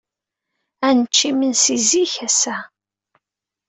[0.87, 2.57] Ad nečč imensi zik ass-a.